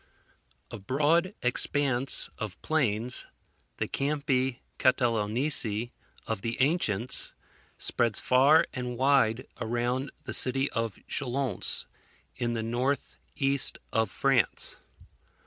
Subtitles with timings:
[0.71, 3.27] A broad expanse of plains,
[3.77, 5.91] the Campi Catalaunici
[6.25, 7.33] of the ancients,
[7.77, 11.85] spreads far and wide around the city of Chalons,
[12.35, 14.79] in the north east of France.